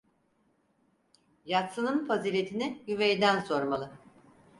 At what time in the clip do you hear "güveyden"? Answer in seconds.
2.87-3.39